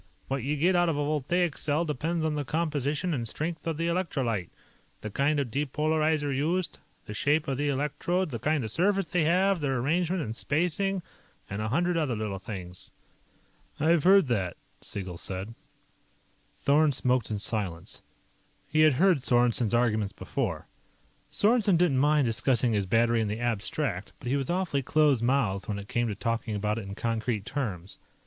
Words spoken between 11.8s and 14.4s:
other little things." "I've heard